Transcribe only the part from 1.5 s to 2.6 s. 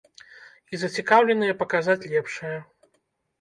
паказаць лепшае.